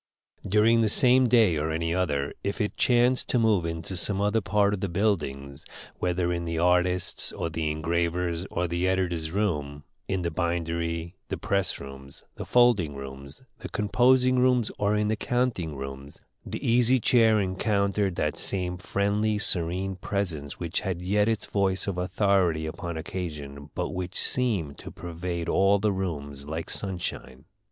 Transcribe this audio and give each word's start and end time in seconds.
During 0.47 0.81
the 0.81 0.89
same 0.89 1.29
day 1.29 1.57
or 1.57 1.69
any 1.69 1.93
other, 1.93 2.33
if 2.43 2.59
it 2.59 2.75
chanced 2.75 3.29
to 3.29 3.37
move 3.37 3.67
into 3.67 3.95
some 3.95 4.19
other 4.19 4.41
part 4.41 4.73
of 4.73 4.79
the 4.79 4.89
buildings, 4.89 5.63
whether 5.99 6.33
in 6.33 6.45
the 6.45 6.57
artists', 6.57 7.31
the 7.53 7.69
engravers', 7.69 8.47
or 8.49 8.67
the 8.67 8.87
editor's 8.87 9.29
room; 9.29 9.83
in 10.07 10.23
the 10.23 10.31
bindery, 10.31 11.17
the 11.29 11.37
press 11.37 11.79
rooms, 11.79 12.23
the 12.33 12.47
folding 12.47 12.95
rooms, 12.95 13.43
the 13.59 13.69
composing 13.69 14.39
rooms, 14.39 14.71
or 14.79 14.95
in 14.95 15.07
the 15.07 15.15
counting 15.15 15.75
room, 15.75 16.09
the 16.43 16.67
Easy 16.67 16.99
Chair 16.99 17.39
encountered 17.39 18.15
that 18.15 18.39
same 18.39 18.79
friendly, 18.79 19.37
serene 19.37 19.97
presence 19.97 20.59
which 20.59 20.79
had 20.79 21.03
yet 21.03 21.29
its 21.29 21.45
voice 21.45 21.85
of 21.85 21.99
authority 21.99 22.65
upon 22.65 22.97
occasion, 22.97 23.69
but 23.75 23.89
which 23.89 24.19
seemed 24.19 24.79
to 24.79 24.89
pervade 24.89 25.47
all 25.47 25.77
the 25.77 25.91
rooms 25.91 26.47
like 26.47 26.71
sunshine. 26.71 27.45